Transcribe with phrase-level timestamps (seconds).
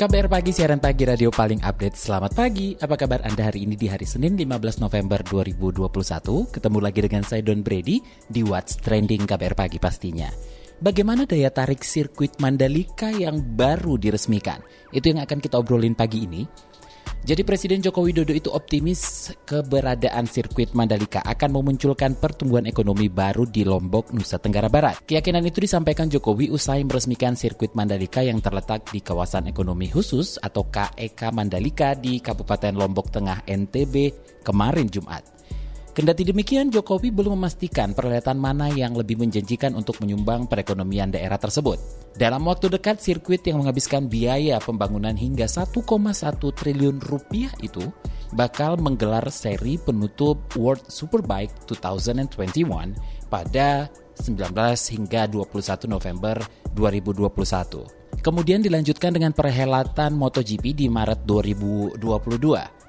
[0.00, 1.92] KBR Pagi, siaran pagi radio paling update.
[1.92, 6.48] Selamat pagi, apa kabar Anda hari ini di hari Senin 15 November 2021?
[6.56, 10.32] Ketemu lagi dengan saya Don Brady di What's Trending KBR Pagi pastinya.
[10.80, 14.64] Bagaimana daya tarik sirkuit Mandalika yang baru diresmikan?
[14.88, 16.48] Itu yang akan kita obrolin pagi ini.
[17.20, 23.60] Jadi Presiden Joko Widodo itu optimis keberadaan sirkuit Mandalika akan memunculkan pertumbuhan ekonomi baru di
[23.60, 25.04] Lombok, Nusa Tenggara Barat.
[25.04, 30.64] Keyakinan itu disampaikan Jokowi usai meresmikan sirkuit Mandalika yang terletak di kawasan ekonomi khusus atau
[30.72, 33.94] KEK Mandalika di Kabupaten Lombok Tengah NTB
[34.40, 35.39] kemarin Jumat.
[36.00, 41.76] Kendati demikian, Jokowi belum memastikan peralatan mana yang lebih menjanjikan untuk menyumbang perekonomian daerah tersebut.
[42.16, 45.76] Dalam waktu dekat, sirkuit yang menghabiskan biaya pembangunan hingga 1,1
[46.56, 47.84] triliun rupiah itu
[48.32, 52.32] bakal menggelar seri penutup World Superbike 2021
[53.28, 53.92] pada
[54.24, 54.56] 19
[54.96, 56.40] hingga 21 November
[56.80, 58.24] 2021.
[58.24, 62.79] Kemudian dilanjutkan dengan perhelatan MotoGP di Maret 2022.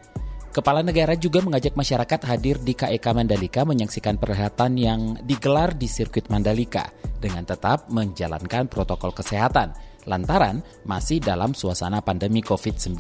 [0.52, 6.28] Kepala negara juga mengajak masyarakat hadir di KEK Mandalika menyaksikan perhelatan yang digelar di sirkuit
[6.28, 6.92] Mandalika
[7.24, 9.72] dengan tetap menjalankan protokol kesehatan
[10.12, 13.00] lantaran masih dalam suasana pandemi COVID-19.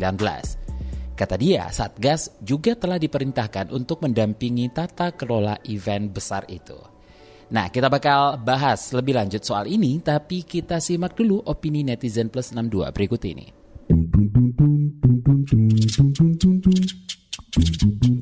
[1.12, 6.80] Kata dia, Satgas juga telah diperintahkan untuk mendampingi tata kelola event besar itu.
[7.52, 12.56] Nah, kita bakal bahas lebih lanjut soal ini, tapi kita simak dulu opini netizen plus
[12.56, 13.52] 62 berikut ini.
[17.54, 18.20] Thank you.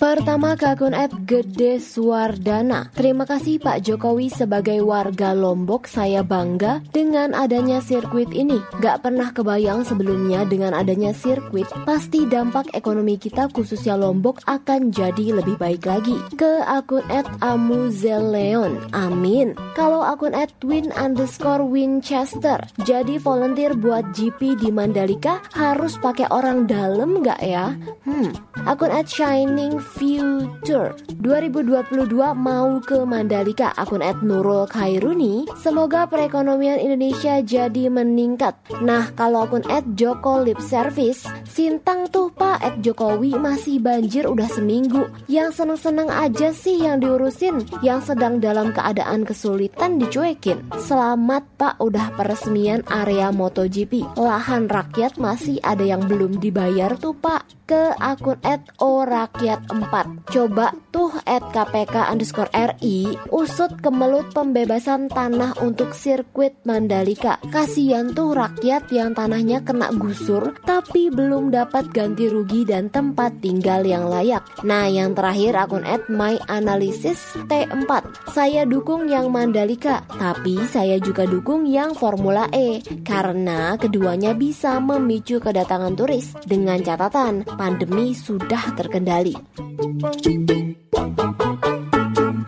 [0.00, 6.80] Pertama ke akun at Gede Suardana Terima kasih Pak Jokowi sebagai warga Lombok Saya bangga
[6.88, 8.64] dengan adanya sirkuit ini.
[8.80, 15.36] Gak pernah kebayang sebelumnya dengan adanya sirkuit Pasti dampak ekonomi kita khususnya Lombok akan jadi
[15.36, 16.16] lebih baik lagi.
[16.32, 18.80] Ke akun at Amuzeleon.
[18.96, 19.52] Amin.
[19.76, 22.56] Kalau akun at Win underscore Winchester
[22.88, 27.76] Jadi volunteer buat GP di Mandalika Harus pakai orang dalam gak ya?
[28.08, 30.92] Hmm Akun at Shining Future.
[31.24, 33.72] 2022 mau ke Mandalika.
[33.72, 35.48] Akun at Nurul Khairuni.
[35.56, 38.60] Semoga perekonomian Indonesia jadi meningkat.
[38.84, 44.46] Nah kalau akun at Joko Lip Service Sintang tuh pak at Jokowi masih banjir udah
[44.46, 45.08] seminggu.
[45.26, 50.62] Yang seneng-seneng aja sih yang diurusin Yang sedang dalam keadaan kesulitan dicuekin.
[50.78, 54.20] Selamat pak udah peresmian area MotoGP.
[54.20, 60.74] Lahan rakyat masih ada yang belum dibayar tuh pak ke akun at orakyat 4 Coba
[60.90, 67.38] tuh at KPK underscore RI usut kemelut pembebasan tanah untuk sirkuit Mandalika.
[67.54, 73.86] Kasian tuh rakyat yang tanahnya kena gusur tapi belum dapat ganti rugi dan tempat tinggal
[73.86, 74.42] yang layak.
[74.66, 77.90] Nah yang terakhir akun at my analysis T4
[78.34, 85.38] Saya dukung yang Mandalika tapi saya juga dukung yang Formula E Karena keduanya bisa memicu
[85.38, 86.34] kedatangan turis.
[86.42, 89.36] Dengan catatan pandemi sudah terkendali.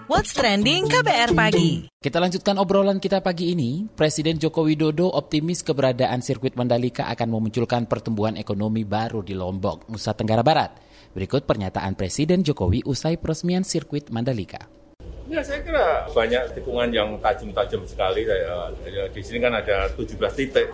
[0.09, 1.84] What's trending KBR pagi?
[2.00, 3.84] Kita lanjutkan obrolan kita pagi ini.
[3.93, 10.17] Presiden Joko Widodo optimis keberadaan sirkuit Mandalika akan memunculkan pertumbuhan ekonomi baru di Lombok, Nusa
[10.17, 10.81] Tenggara Barat.
[11.12, 14.65] Berikut pernyataan Presiden Jokowi usai peresmian sirkuit Mandalika.
[15.29, 18.25] Ya saya kira banyak tikungan yang tajam-tajam sekali.
[19.12, 20.73] Di sini kan ada 17 titik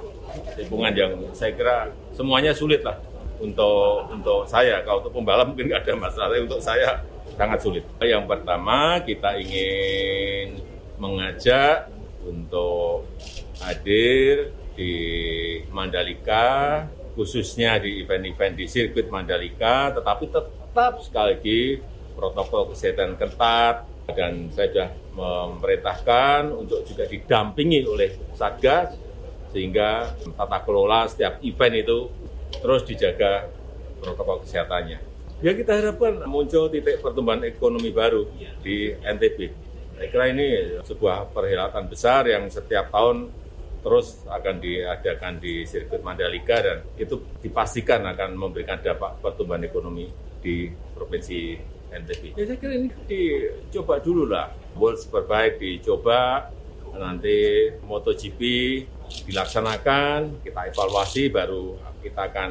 [0.54, 4.82] tikungan yang saya kira semuanya sulit lah untuk untuk saya.
[4.82, 7.02] Kalau untuk pembalap mungkin nggak ada masalah untuk saya
[7.38, 7.84] sangat sulit.
[8.02, 10.58] Yang pertama kita ingin
[10.98, 11.90] mengajak
[12.26, 13.06] untuk
[13.62, 14.94] hadir di
[15.70, 16.86] Mandalika
[17.18, 21.62] khususnya di event-event di sirkuit Mandalika tetapi tetap sekali lagi
[22.14, 23.86] protokol kesehatan ketat.
[24.08, 28.96] Dan saya sudah memerintahkan untuk juga didampingi oleh Satgas
[29.52, 32.08] sehingga tata kelola setiap event itu
[32.50, 33.50] terus dijaga
[34.00, 34.98] protokol kesehatannya.
[35.38, 38.26] Ya kita harapkan muncul titik pertumbuhan ekonomi baru
[38.58, 39.38] di NTB.
[39.98, 43.30] Saya kira ini sebuah perhelatan besar yang setiap tahun
[43.78, 50.10] terus akan diadakan di sirkuit Mandalika dan itu dipastikan akan memberikan dampak pertumbuhan ekonomi
[50.42, 51.58] di provinsi
[51.94, 52.34] NTB.
[52.34, 54.50] Ya saya kira ini dicoba dulu lah.
[54.74, 56.50] World Superbike dicoba,
[56.94, 58.40] nanti MotoGP
[59.26, 62.50] dilaksanakan, kita evaluasi, baru kita akan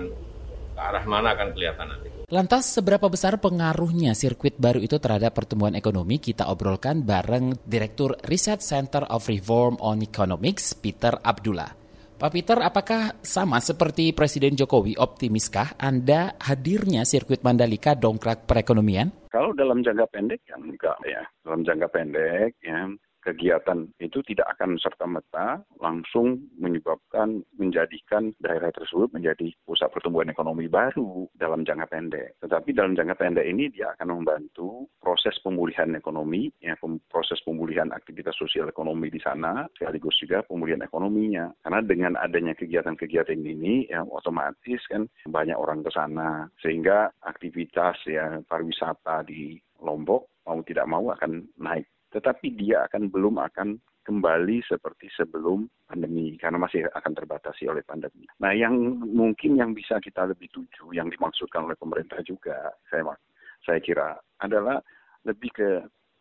[0.77, 2.07] ke arah mana akan kelihatan nanti.
[2.29, 6.21] Lantas, seberapa besar pengaruhnya sirkuit baru itu terhadap pertumbuhan ekonomi?
[6.21, 11.71] Kita obrolkan bareng Direktur Research Center of Reform on Economics, Peter Abdullah.
[12.17, 19.29] Pak Peter, apakah sama seperti Presiden Jokowi, optimiskah Anda hadirnya sirkuit Mandalika dongkrak perekonomian?
[19.29, 21.21] Kalau dalam jangka pendek ya enggak ya.
[21.45, 22.89] Dalam jangka pendek ya
[23.27, 31.27] kegiatan itu tidak akan serta-merta langsung menyebabkan menjadikan daerah tersebut menjadi pusat pertumbuhan ekonomi baru
[31.35, 32.39] dalam jangka pendek.
[32.39, 36.79] Tetapi dalam jangka pendek ini dia akan membantu proses pemulihan ekonomi, ya,
[37.11, 41.51] proses pemulihan aktivitas sosial ekonomi di sana, sekaligus juga pemulihan ekonominya.
[41.59, 48.39] Karena dengan adanya kegiatan-kegiatan ini, ya otomatis kan banyak orang ke sana, sehingga aktivitas ya
[48.47, 53.77] pariwisata di Lombok mau tidak mau akan naik tetapi dia akan belum akan
[54.07, 58.23] kembali seperti sebelum pandemi karena masih akan terbatasi oleh pandemi.
[58.39, 58.71] Nah, yang
[59.03, 63.03] mungkin yang bisa kita lebih tuju yang dimaksudkan oleh pemerintah juga saya
[63.67, 64.79] saya kira adalah
[65.27, 65.69] lebih ke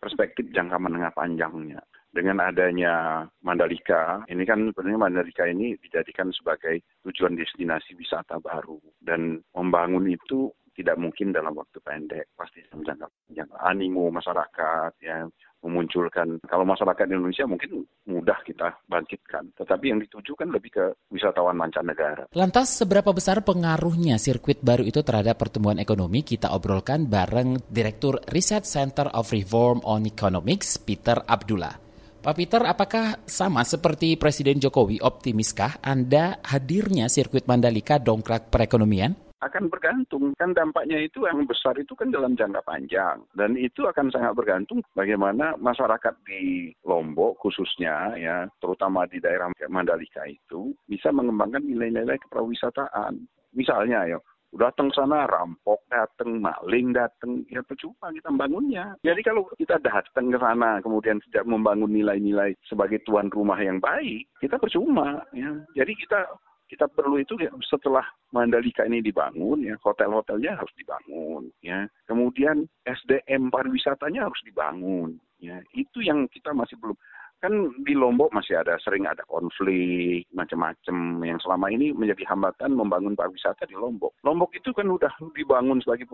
[0.03, 1.79] perspektif jangka menengah panjangnya.
[2.11, 9.45] Dengan adanya Mandalika, ini kan sebenarnya Mandalika ini dijadikan sebagai tujuan destinasi wisata baru dan
[9.53, 13.49] membangun itu tidak mungkin dalam waktu pendek, pasti dalam jangka panjang.
[13.65, 15.29] Animo masyarakat, ya,
[15.67, 19.51] memunculkan, kalau masyarakat Indonesia mungkin mudah kita bangkitkan.
[19.59, 22.31] Tetapi yang ditujukan lebih ke wisatawan mancanegara.
[22.33, 26.23] Lantas, seberapa besar pengaruhnya sirkuit baru itu terhadap pertumbuhan ekonomi?
[26.23, 31.83] Kita obrolkan bareng Direktur Research Center of Reform on Economics, Peter Abdullah.
[32.27, 39.26] Pak Peter, apakah sama seperti Presiden Jokowi, optimiskah Anda hadirnya sirkuit Mandalika dongkrak perekonomian?
[39.45, 40.33] Akan bergantung.
[40.41, 43.21] Kan dampaknya itu yang besar itu kan dalam jangka panjang.
[43.37, 50.25] Dan itu akan sangat bergantung bagaimana masyarakat di Lombok khususnya ya terutama di daerah Mandalika
[50.25, 53.21] itu bisa mengembangkan nilai-nilai keperawisataan.
[53.57, 54.19] Misalnya ya
[54.57, 58.97] datang sana rampok datang maling datang ya percuma kita membangunnya.
[59.05, 64.25] Jadi kalau kita datang ke sana kemudian tidak membangun nilai-nilai sebagai tuan rumah yang baik
[64.41, 65.53] kita percuma ya.
[65.77, 66.25] Jadi kita
[66.67, 68.03] kita perlu itu ya, setelah
[68.35, 71.87] Mandalika ini dibangun ya hotel-hotelnya harus dibangun ya.
[72.11, 75.63] Kemudian SDM pariwisatanya harus dibangun ya.
[75.73, 76.99] Itu yang kita masih belum
[77.41, 77.53] kan
[77.85, 83.69] di Lombok masih ada sering ada konflik macam-macam yang selama ini menjadi hambatan membangun pariwisata
[83.69, 84.17] di Lombok.
[84.25, 86.09] Lombok itu kan udah dibangun sebagai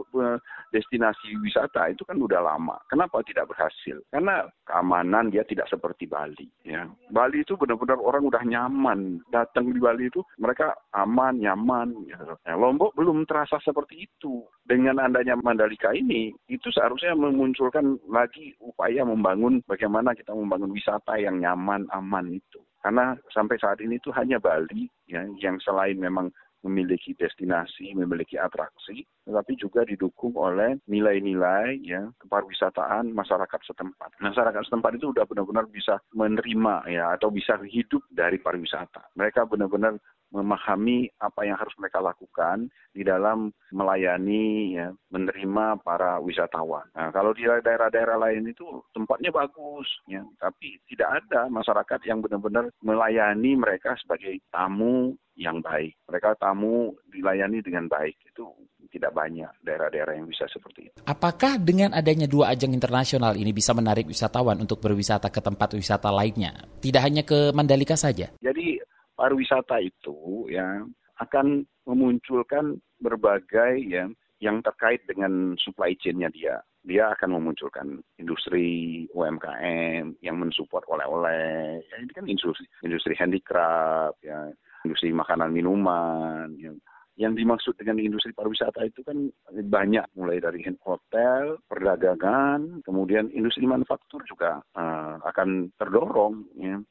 [0.75, 2.77] destinasi wisata itu kan udah lama.
[2.91, 4.03] Kenapa tidak berhasil?
[4.11, 6.47] Karena keamanan dia tidak seperti Bali.
[6.67, 11.95] Ya, Bali itu benar-benar orang udah nyaman datang di Bali itu mereka aman, nyaman.
[12.09, 12.19] Ya.
[12.19, 14.45] Nah, Lombok belum terasa seperti itu.
[14.63, 21.29] Dengan adanya Mandalika ini, itu seharusnya memunculkan lagi upaya membangun bagaimana kita membangun wisata kota
[21.29, 22.65] yang nyaman, aman itu.
[22.81, 26.33] Karena sampai saat ini itu hanya Bali ya, yang selain memang
[26.63, 34.15] memiliki destinasi, memiliki atraksi, tetapi juga didukung oleh nilai-nilai ya kepariwisataan masyarakat setempat.
[34.23, 39.11] Masyarakat setempat itu sudah benar-benar bisa menerima ya atau bisa hidup dari pariwisata.
[39.19, 39.99] Mereka benar-benar
[40.33, 46.89] memahami apa yang harus mereka lakukan di dalam melayani, ya, menerima para wisatawan.
[46.97, 48.65] Nah, kalau di daerah-daerah lain itu
[48.97, 55.97] tempatnya bagus, ya, tapi tidak ada masyarakat yang benar-benar melayani mereka sebagai tamu yang baik.
[56.09, 58.17] Mereka tamu dilayani dengan baik.
[58.29, 58.53] Itu
[58.93, 60.97] tidak banyak daerah-daerah yang bisa seperti itu.
[61.09, 66.13] Apakah dengan adanya dua ajang internasional ini bisa menarik wisatawan untuk berwisata ke tempat wisata
[66.13, 66.53] lainnya?
[66.85, 68.29] Tidak hanya ke Mandalika saja?
[68.45, 68.82] Jadi
[69.23, 70.83] pariwisata itu ya
[71.23, 74.11] akan memunculkan berbagai ya
[74.43, 76.59] yang terkait dengan supply chain-nya dia.
[76.83, 81.79] Dia akan memunculkan industri UMKM yang mensupport oleh-oleh.
[81.79, 84.51] Ya, ini kan industri, industri handicraft, ya,
[84.83, 86.59] industri makanan minuman.
[86.59, 86.75] Ya.
[87.15, 94.27] Yang dimaksud dengan industri pariwisata itu kan banyak, mulai dari hotel, perdagangan, kemudian industri manufaktur
[94.27, 96.83] juga uh, akan terdorong, ya.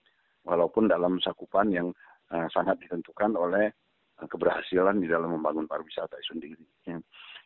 [0.47, 1.91] walaupun dalam sakupan yang
[2.31, 3.69] uh, sangat ditentukan oleh
[4.19, 6.65] uh, keberhasilan di dalam membangun pariwisata itu sendiri.
[6.87, 6.97] Ya.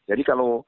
[0.06, 0.64] Jadi kalau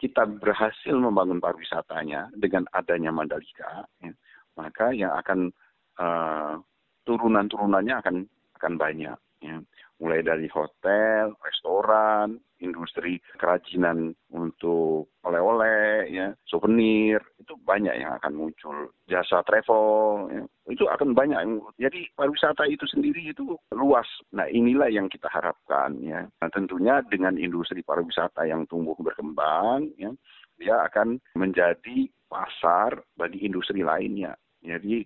[0.00, 4.10] kita berhasil membangun pariwisatanya dengan adanya Mandalika, ya,
[4.58, 5.52] maka yang akan
[6.00, 6.58] uh,
[7.06, 8.16] turunan-turunannya akan
[8.58, 9.18] akan banyak.
[9.42, 9.56] Ya
[10.02, 18.90] mulai dari hotel, restoran, industri kerajinan untuk oleh-oleh, ya, souvenir, itu banyak yang akan muncul.
[19.06, 21.44] Jasa travel, ya, itu akan banyak.
[21.76, 24.08] Jadi pariwisata itu sendiri itu luas.
[24.32, 26.00] Nah inilah yang kita harapkan.
[26.00, 26.24] Ya.
[26.40, 30.10] Nah, tentunya dengan industri pariwisata yang tumbuh berkembang, ya,
[30.56, 34.32] dia akan menjadi pasar bagi industri lainnya.
[34.64, 35.04] Jadi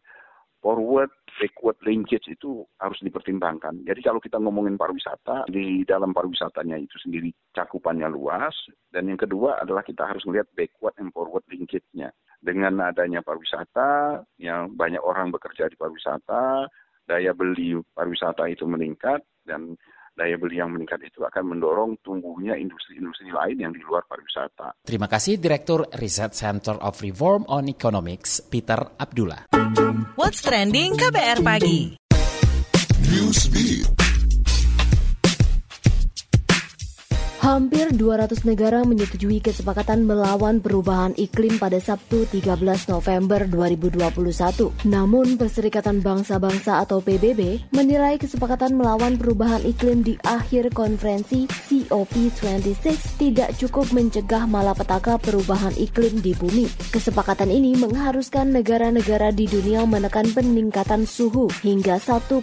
[0.67, 3.87] forward, backward linkage itu harus dipertimbangkan.
[3.87, 8.51] Jadi kalau kita ngomongin pariwisata, di dalam pariwisatanya itu sendiri cakupannya luas.
[8.91, 12.11] Dan yang kedua adalah kita harus melihat backward and forward linkage-nya.
[12.43, 16.67] Dengan adanya pariwisata, yang banyak orang bekerja di pariwisata,
[17.07, 19.79] daya beli pariwisata itu meningkat, dan
[20.17, 24.81] daya beli yang meningkat itu akan mendorong tumbuhnya industri-industri lain yang di luar pariwisata.
[24.81, 29.53] Terima kasih Direktur Research Center of Reform on Economics, Peter Abdullah.
[30.17, 32.01] What's trending KBR pagi?
[33.07, 34.06] Newsbeat.
[37.47, 42.59] Hampir 200 negara menyetujui kesepakatan melawan perubahan iklim pada Sabtu 13
[42.91, 44.75] November 2021.
[44.91, 53.55] Namun, Perserikatan Bangsa-Bangsa atau PBB menilai kesepakatan melawan perubahan iklim di akhir konferensi COP26 tidak
[53.63, 56.67] cukup mencegah malapetaka perubahan iklim di bumi.
[56.91, 62.43] Kesepakatan ini mengharuskan negara-negara di dunia menekan peningkatan suhu hingga 1,5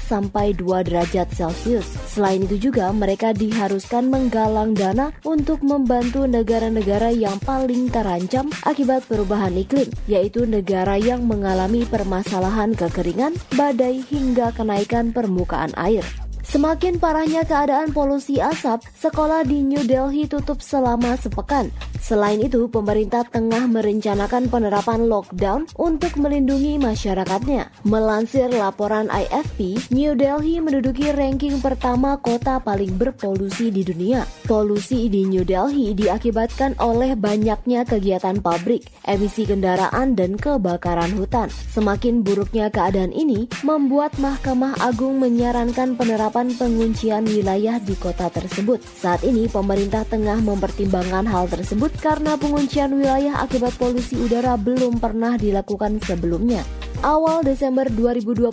[0.00, 1.84] sampai 2 derajat Celcius.
[2.08, 9.02] Selain itu juga mereka diharuskan mengganti menggalang dana untuk membantu negara-negara yang paling terancam akibat
[9.10, 16.06] perubahan iklim, yaitu negara yang mengalami permasalahan kekeringan, badai hingga kenaikan permukaan air.
[16.48, 21.68] Semakin parahnya keadaan polusi asap, sekolah di New Delhi tutup selama sepekan.
[22.00, 27.68] Selain itu, pemerintah tengah merencanakan penerapan lockdown untuk melindungi masyarakatnya.
[27.84, 34.24] Melansir laporan IFP, New Delhi menduduki ranking pertama kota paling berpolusi di dunia.
[34.48, 41.52] Polusi di New Delhi diakibatkan oleh banyaknya kegiatan pabrik, emisi kendaraan, dan kebakaran hutan.
[41.76, 45.92] Semakin buruknya keadaan ini membuat Mahkamah Agung menyarankan
[46.38, 48.78] penerapan penguncian wilayah di kota tersebut.
[48.78, 55.34] Saat ini pemerintah tengah mempertimbangkan hal tersebut karena penguncian wilayah akibat polusi udara belum pernah
[55.34, 56.62] dilakukan sebelumnya.
[56.98, 58.50] Awal Desember 2021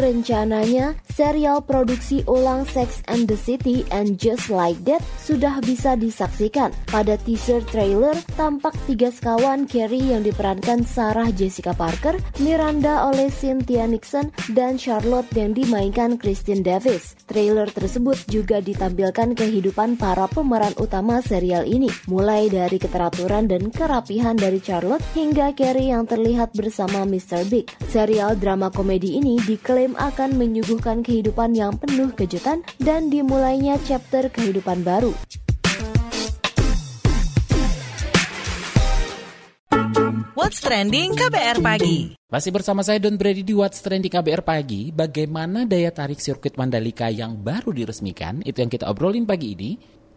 [0.00, 6.72] rencananya serial produksi ulang Sex and the City and Just Like That sudah bisa disaksikan.
[6.88, 13.84] Pada teaser trailer tampak tiga sekawan Carrie yang diperankan Sarah Jessica Parker, Miranda oleh Cynthia
[13.84, 17.20] Nixon, dan Charlotte yang dimainkan Christine Davis.
[17.28, 24.40] Trailer tersebut juga ditampilkan kehidupan para pemeran utama serial ini, mulai dari keteraturan dan kerapihan
[24.40, 27.44] dari Charlotte hingga Carrie yang terlihat bersama Mr.
[27.52, 27.73] Big.
[27.90, 34.82] Serial drama komedi ini diklaim akan menyuguhkan kehidupan yang penuh kejutan dan dimulainya chapter kehidupan
[34.86, 35.14] baru.
[40.34, 42.14] What's trending KBR pagi?
[42.28, 44.90] Masih bersama saya Don Brady di What's Trending KBR Pagi.
[44.90, 48.42] Bagaimana daya tarik sirkuit Mandalika yang baru diresmikan?
[48.42, 49.70] Itu yang kita obrolin pagi ini.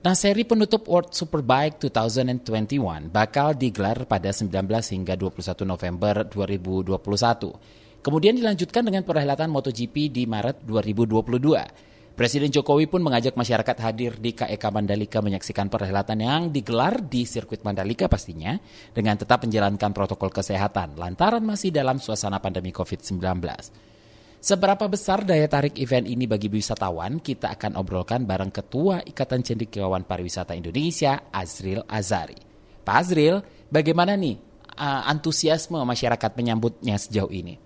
[0.08, 4.56] Nah, seri penutup World Superbike 2021 bakal digelar pada 19
[4.96, 6.96] hingga 21 November 2021.
[8.00, 12.16] Kemudian dilanjutkan dengan perhelatan MotoGP di Maret 2022.
[12.16, 17.68] Presiden Jokowi pun mengajak masyarakat hadir di KEK Mandalika menyaksikan perhelatan yang digelar di sirkuit
[17.68, 18.56] Mandalika pastinya
[18.96, 23.20] dengan tetap menjalankan protokol kesehatan lantaran masih dalam suasana pandemi COVID-19.
[24.38, 30.06] Seberapa besar daya tarik event ini bagi wisatawan, kita akan obrolkan bareng Ketua Ikatan Cendekiawan
[30.06, 32.38] Pariwisata Indonesia, Azril Azari.
[32.86, 34.38] Pak Azril, bagaimana nih
[34.78, 37.58] uh, antusiasme masyarakat menyambutnya sejauh ini?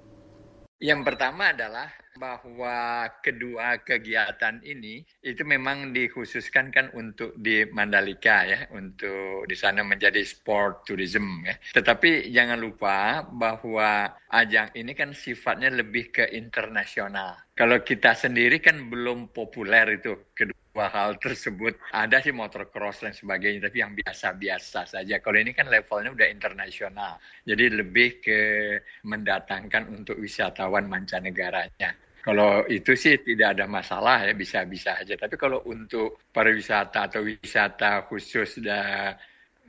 [0.82, 8.68] Yang pertama adalah bahwa kedua kegiatan ini itu memang dikhususkan kan untuk di Mandalika ya,
[8.76, 11.56] untuk di sana menjadi sport tourism ya.
[11.76, 17.40] Tetapi jangan lupa bahwa ajang ini kan sifatnya lebih ke internasional.
[17.62, 21.78] Kalau kita sendiri kan belum populer itu kedua hal tersebut.
[21.94, 25.22] Ada sih motocross dan sebagainya, tapi yang biasa-biasa saja.
[25.22, 27.22] Kalau ini kan levelnya udah internasional.
[27.46, 28.42] Jadi lebih ke
[29.06, 31.94] mendatangkan untuk wisatawan mancanegaranya.
[32.26, 35.14] Kalau itu sih tidak ada masalah ya bisa-bisa aja.
[35.14, 39.14] Tapi kalau untuk pariwisata atau wisata khusus da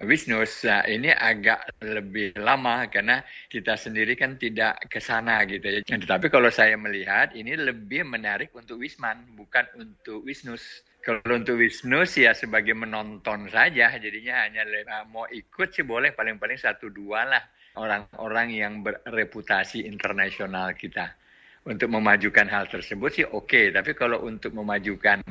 [0.03, 5.81] Wisnus nah ini agak lebih lama karena kita sendiri kan tidak ke sana gitu ya.
[5.87, 10.83] Tetapi kalau saya melihat ini lebih menarik untuk Wisman bukan untuk Wisnus.
[11.03, 14.63] Kalau untuk Wisnus ya sebagai menonton saja, jadinya hanya
[15.11, 17.43] mau ikut sih boleh paling-paling satu dua lah
[17.77, 21.17] orang-orang yang bereputasi internasional kita
[21.63, 23.65] untuk memajukan hal tersebut sih oke, okay.
[23.71, 25.23] tapi kalau untuk memajukan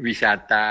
[0.00, 0.66] wisata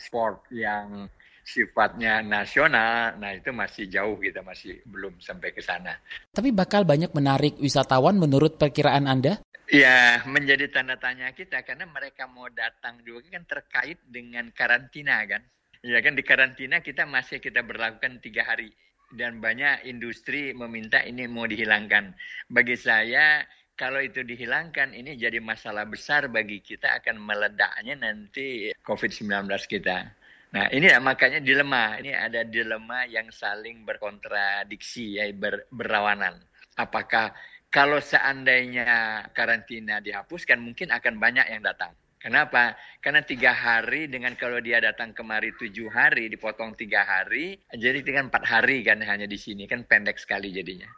[0.00, 1.06] sport yang
[1.50, 5.98] sifatnya nasional, nah itu masih jauh kita masih belum sampai ke sana.
[6.30, 9.42] Tapi bakal banyak menarik wisatawan menurut perkiraan Anda?
[9.70, 15.42] Ya, menjadi tanda tanya kita karena mereka mau datang juga kan terkait dengan karantina kan.
[15.82, 18.70] Ya kan di karantina kita masih kita berlakukan tiga hari
[19.14, 22.14] dan banyak industri meminta ini mau dihilangkan.
[22.50, 23.46] Bagi saya
[23.78, 30.19] kalau itu dihilangkan ini jadi masalah besar bagi kita akan meledaknya nanti COVID-19 kita.
[30.50, 36.42] Nah ini ya, makanya dilema, ini ada dilema yang saling berkontradiksi, ya ber, berlawanan.
[36.74, 37.30] Apakah
[37.70, 41.94] kalau seandainya karantina dihapuskan mungkin akan banyak yang datang.
[42.20, 42.76] Kenapa?
[43.00, 48.28] Karena tiga hari dengan kalau dia datang kemari tujuh hari dipotong tiga hari, jadi dengan
[48.28, 50.90] empat hari kan hanya di sini kan pendek sekali jadinya.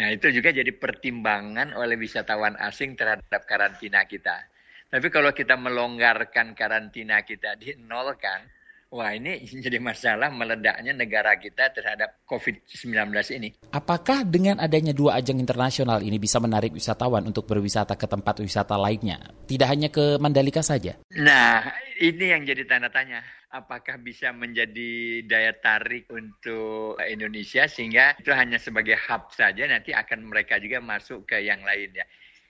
[0.00, 4.48] Nah, itu juga jadi pertimbangan oleh wisatawan asing terhadap karantina kita.
[4.88, 8.42] Tapi kalau kita melonggarkan karantina kita di nol kan,
[8.88, 13.48] wah ini jadi masalah meledaknya negara kita terhadap COVID-19 ini.
[13.72, 18.76] Apakah dengan adanya dua ajang internasional ini bisa menarik wisatawan untuk berwisata ke tempat wisata
[18.76, 19.20] lainnya?
[19.48, 20.96] Tidak hanya ke Mandalika saja?
[21.16, 21.68] Nah,
[22.00, 28.60] ini yang jadi tanda tanya apakah bisa menjadi daya tarik untuk Indonesia sehingga itu hanya
[28.60, 32.04] sebagai hub saja nanti akan mereka juga masuk ke yang lain ya.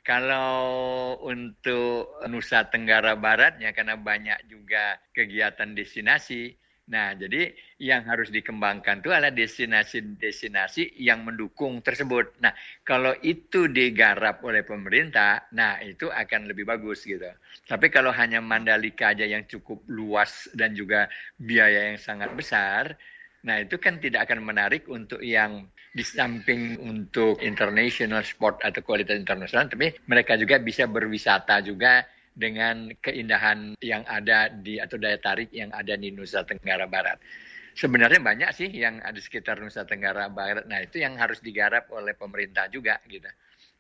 [0.08, 6.56] Kalau untuk Nusa Tenggara Barat ya karena banyak juga kegiatan destinasi,
[6.88, 7.52] Nah, jadi
[7.84, 12.32] yang harus dikembangkan itu adalah destinasi-destinasi yang mendukung tersebut.
[12.40, 17.28] Nah, kalau itu digarap oleh pemerintah, nah itu akan lebih bagus gitu.
[17.68, 22.96] Tapi kalau hanya Mandalika aja yang cukup luas dan juga biaya yang sangat besar,
[23.44, 29.16] nah itu kan tidak akan menarik untuk yang di samping untuk international sport atau kualitas
[29.16, 32.04] internasional, tapi mereka juga bisa berwisata juga
[32.38, 37.18] dengan keindahan yang ada di atau daya tarik yang ada di Nusa Tenggara Barat.
[37.75, 40.66] Sebenarnya banyak sih yang ada sekitar Nusa Tenggara Barat.
[40.66, 43.26] Nah, itu yang harus digarap oleh pemerintah juga gitu.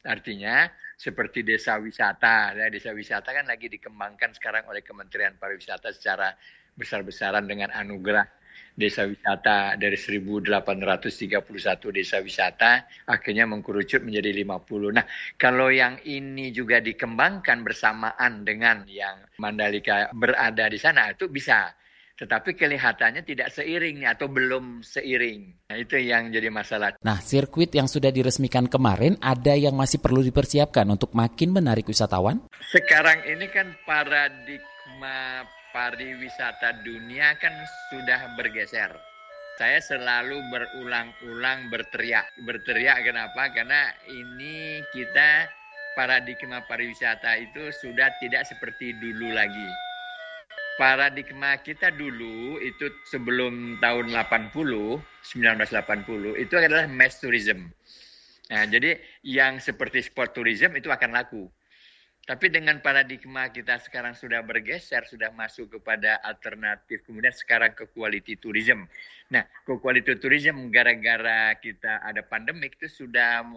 [0.06, 6.30] Artinya seperti desa wisata, ya, desa wisata kan lagi dikembangkan sekarang oleh Kementerian Pariwisata secara
[6.78, 8.37] besar-besaran dengan anugerah
[8.78, 14.94] desa wisata dari 1831 desa wisata akhirnya mengkerucut menjadi 50.
[14.94, 15.02] Nah,
[15.34, 21.74] kalau yang ini juga dikembangkan bersamaan dengan yang Mandalika berada di sana itu bisa
[22.18, 25.70] tetapi kelihatannya tidak seiring atau belum seiring.
[25.70, 26.98] Nah, itu yang jadi masalah.
[26.98, 32.42] Nah, sirkuit yang sudah diresmikan kemarin ada yang masih perlu dipersiapkan untuk makin menarik wisatawan?
[32.74, 37.52] Sekarang ini kan paradigma pariwisata dunia kan
[37.92, 38.92] sudah bergeser.
[39.58, 42.30] Saya selalu berulang-ulang berteriak.
[42.46, 43.50] Berteriak kenapa?
[43.50, 45.50] Karena ini kita
[45.98, 49.68] paradigma pariwisata itu sudah tidak seperti dulu lagi.
[50.78, 57.66] Paradigma kita dulu itu sebelum tahun 80, 1980 itu adalah mass tourism.
[58.48, 58.94] Nah, jadi
[59.26, 61.50] yang seperti sport tourism itu akan laku.
[62.28, 68.36] Tapi dengan paradigma kita sekarang sudah bergeser, sudah masuk kepada alternatif, kemudian sekarang ke quality
[68.36, 68.84] tourism.
[69.32, 73.48] Nah, ke quality tourism gara-gara kita ada pandemik itu sudah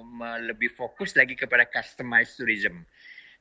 [0.48, 2.88] lebih fokus lagi kepada customized tourism.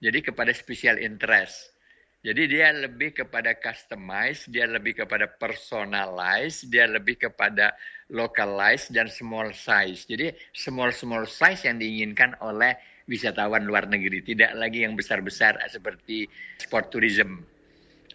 [0.02, 1.78] Jadi kepada special interest.
[2.20, 7.72] Jadi dia lebih kepada customized, dia lebih kepada personalized, dia lebih kepada
[8.12, 10.04] localized dan small size.
[10.04, 12.76] Jadi small small size yang diinginkan oleh
[13.08, 16.28] wisatawan luar negeri, tidak lagi yang besar-besar seperti
[16.60, 17.40] sport tourism.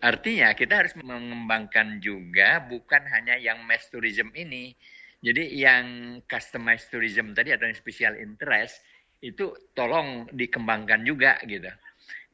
[0.05, 4.77] Artinya kita harus mengembangkan juga bukan hanya yang mass tourism ini.
[5.25, 5.85] Jadi yang
[6.29, 8.85] customized tourism tadi atau yang special interest
[9.25, 11.73] itu tolong dikembangkan juga gitu.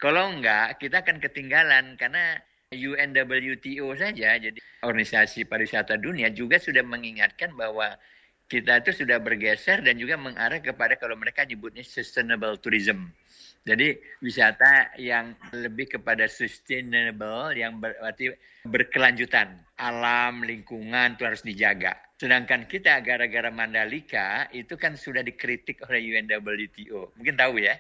[0.02, 2.42] Kalau enggak kita akan ketinggalan karena
[2.74, 7.94] UNWTO saja jadi organisasi pariwisata dunia juga sudah mengingatkan bahwa
[8.50, 13.08] kita itu sudah bergeser dan juga mengarah kepada kalau mereka nyebutnya sustainable tourism.
[13.64, 18.34] Jadi wisata yang lebih kepada sustainable yang berarti
[18.68, 19.56] berkelanjutan.
[19.80, 21.96] Alam, lingkungan itu harus dijaga.
[22.20, 27.16] Sedangkan kita gara-gara Mandalika itu kan sudah dikritik oleh UNWTO.
[27.16, 27.78] Mungkin tahu ya.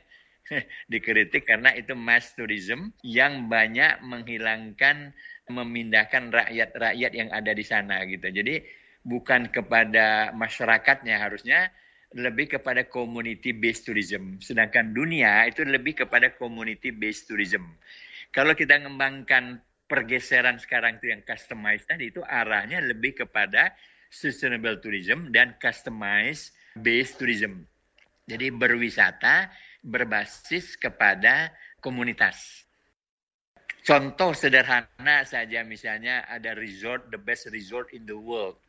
[0.91, 5.13] dikritik karena itu mass tourism yang banyak menghilangkan
[5.51, 8.31] memindahkan rakyat-rakyat yang ada di sana gitu.
[8.31, 8.63] Jadi
[9.03, 11.69] bukan kepada masyarakatnya harusnya
[12.15, 14.39] lebih kepada community based tourism.
[14.43, 17.75] Sedangkan dunia itu lebih kepada community based tourism.
[18.35, 19.59] Kalau kita mengembangkan
[19.91, 23.75] pergeseran sekarang itu yang customized tadi itu arahnya lebih kepada
[24.11, 27.67] sustainable tourism dan customized based tourism.
[28.27, 32.65] Jadi berwisata berbasis kepada komunitas.
[33.81, 38.61] Contoh sederhana saja misalnya ada resort the best resort in the world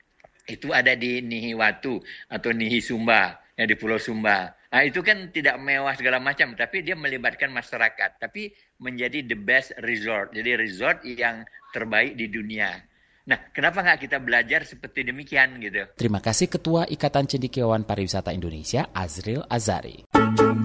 [0.50, 4.50] itu ada di Nihiwatu atau Nihi Sumba yang di Pulau Sumba.
[4.72, 9.76] Nah, itu kan tidak mewah segala macam, tapi dia melibatkan masyarakat, tapi menjadi the best
[9.84, 10.32] resort.
[10.32, 11.44] Jadi resort yang
[11.76, 12.80] terbaik di dunia.
[13.22, 15.86] Nah, kenapa nggak kita belajar seperti demikian gitu?
[15.94, 20.10] Terima kasih Ketua Ikatan Cendikiawan Pariwisata Indonesia, Azril Azari.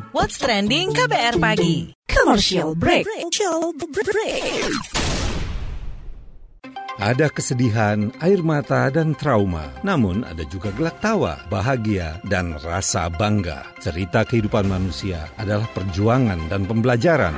[0.10, 1.94] What's Trending KBR Pagi.
[2.10, 3.06] Commercial break.
[6.98, 9.70] Ada kesedihan, air mata, dan trauma.
[9.86, 13.70] Namun ada juga gelak tawa, bahagia, dan rasa bangga.
[13.78, 17.38] Cerita kehidupan manusia adalah perjuangan dan pembelajaran.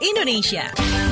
[0.00, 1.11] Indonesia.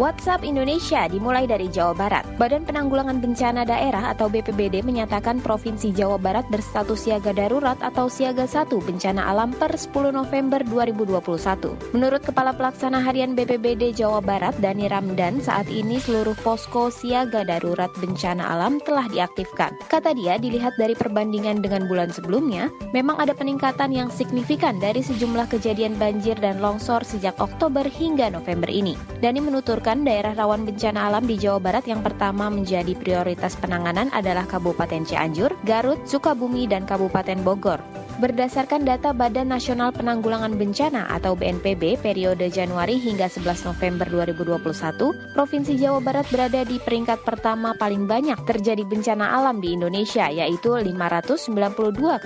[0.00, 2.24] WhatsApp Indonesia dimulai dari Jawa Barat.
[2.40, 8.48] Badan Penanggulangan Bencana Daerah atau BPBD menyatakan Provinsi Jawa Barat berstatus siaga darurat atau siaga
[8.48, 11.92] 1 bencana alam per 10 November 2021.
[11.92, 17.92] Menurut Kepala Pelaksana Harian BPBD Jawa Barat Dani Ramdan, saat ini seluruh posko siaga darurat
[18.00, 19.76] bencana alam telah diaktifkan.
[19.92, 25.52] Kata dia, dilihat dari perbandingan dengan bulan sebelumnya, memang ada peningkatan yang signifikan dari sejumlah
[25.52, 28.96] kejadian banjir dan longsor sejak Oktober hingga November ini.
[29.20, 34.46] Dani menuturkan daerah rawan bencana alam di Jawa Barat yang pertama menjadi prioritas penanganan adalah
[34.46, 37.82] Kabupaten Cianjur, Garut, Sukabumi, dan Kabupaten Bogor.
[38.22, 45.74] Berdasarkan data Badan Nasional Penanggulangan Bencana atau BNPB periode Januari hingga 11 November 2021, Provinsi
[45.74, 51.50] Jawa Barat berada di peringkat pertama paling banyak terjadi bencana alam di Indonesia yaitu 592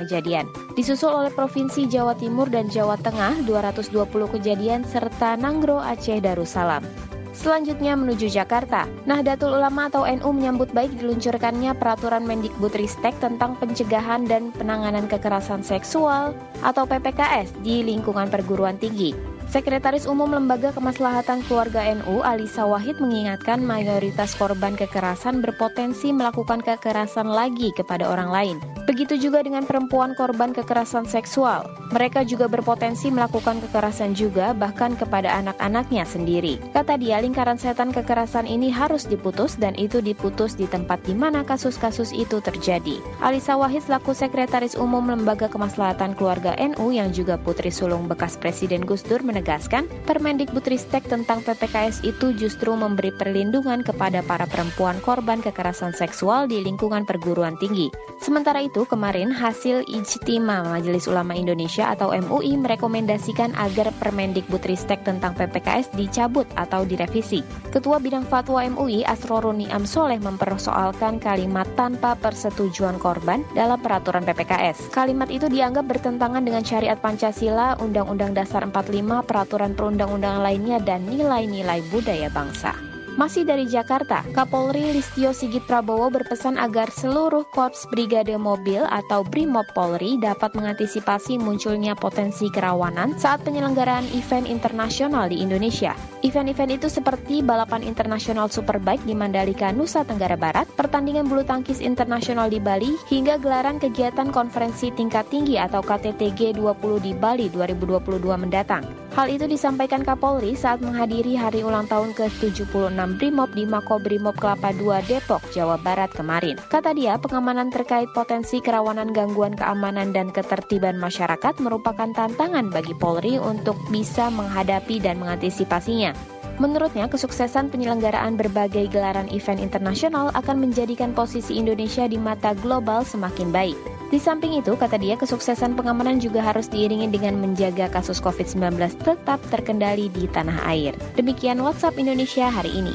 [0.05, 0.44] kejadian.
[0.77, 3.94] Disusul oleh Provinsi Jawa Timur dan Jawa Tengah 220
[4.37, 7.13] kejadian serta Nanggro Aceh Darussalam.
[7.35, 8.87] Selanjutnya menuju Jakarta.
[9.11, 16.31] Nahdlatul Ulama atau NU menyambut baik diluncurkannya peraturan Mendikbudristek tentang pencegahan dan penanganan kekerasan seksual
[16.62, 19.34] atau PPKS di lingkungan perguruan tinggi.
[19.54, 27.30] Sekretaris Umum Lembaga Kemaslahatan Keluarga NU, Alisa Wahid mengingatkan mayoritas korban kekerasan berpotensi melakukan kekerasan
[27.30, 28.58] lagi kepada orang lain.
[28.84, 31.64] Begitu juga dengan perempuan korban kekerasan seksual.
[31.94, 36.58] Mereka juga berpotensi melakukan kekerasan juga bahkan kepada anak-anaknya sendiri.
[36.74, 41.46] Kata dia, lingkaran setan kekerasan ini harus diputus dan itu diputus di tempat di mana
[41.46, 42.98] kasus-kasus itu terjadi.
[43.22, 48.82] Alisa Wahid selaku Sekretaris Umum Lembaga Kemaslahatan Keluarga NU yang juga putri sulung bekas Presiden
[48.82, 55.92] Gus Dur menegaskan, Permendikbudristek tentang PPKS itu justru memberi perlindungan kepada para perempuan korban kekerasan
[55.92, 57.92] seksual di lingkungan perguruan tinggi.
[58.24, 65.92] Sementara itu, kemarin hasil Ijtima Majelis Ulama Indonesia atau MUI merekomendasikan agar Permendikbudristek tentang PPKS
[65.92, 67.44] dicabut atau direvisi.
[67.68, 74.88] Ketua Bidang Fatwa MUI Asroruni Amsoleh mempersoalkan kalimat tanpa persetujuan korban dalam peraturan PPKS.
[74.88, 81.83] Kalimat itu dianggap bertentangan dengan syariat Pancasila, Undang-Undang Dasar 45, peraturan perundang-undangan lainnya, dan nilai-nilai
[81.90, 82.94] budaya bangsa.
[83.14, 89.70] Masih dari Jakarta, Kapolri Listio Sigit Prabowo berpesan agar seluruh Korps Brigade Mobil atau Brimob
[89.70, 95.94] Polri dapat mengantisipasi munculnya potensi kerawanan saat penyelenggaraan event internasional di Indonesia.
[96.27, 102.51] Event-event itu seperti balapan internasional Superbike di Mandalika, Nusa Tenggara Barat, pertandingan bulu tangkis internasional
[102.51, 109.03] di Bali, hingga gelaran kegiatan konferensi tingkat tinggi atau KTT G20 di Bali 2022 mendatang.
[109.14, 114.90] Hal itu disampaikan Kapolri saat menghadiri hari ulang tahun ke-76 Brimob di Makobrimob Kelapa II
[115.07, 116.59] Depok, Jawa Barat kemarin.
[116.66, 123.38] Kata dia, pengamanan terkait potensi kerawanan gangguan keamanan dan ketertiban masyarakat merupakan tantangan bagi Polri
[123.38, 126.11] untuk bisa menghadapi dan mengantisipasinya.
[126.59, 133.55] Menurutnya, kesuksesan penyelenggaraan berbagai gelaran event internasional akan menjadikan posisi Indonesia di mata global semakin
[133.55, 133.93] baik.
[134.14, 139.42] Di samping itu, kata dia, kesuksesan pengamanan juga harus diiringi dengan menjaga kasus COVID-19 tetap
[139.50, 140.94] terkendali di tanah air.
[141.18, 142.94] Demikian WhatsApp Indonesia hari ini.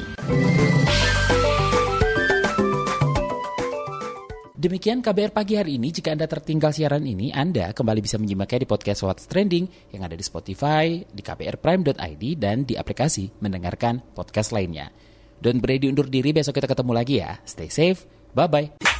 [4.56, 5.92] Demikian KBR pagi hari ini.
[5.92, 10.16] Jika Anda tertinggal siaran ini, Anda kembali bisa menyimaknya di podcast What's Trending yang ada
[10.16, 14.88] di Spotify, di kbrprime.id, dan di aplikasi mendengarkan podcast lainnya.
[15.36, 17.36] Don Brady undur diri, besok kita ketemu lagi ya.
[17.44, 18.99] Stay safe, bye-bye.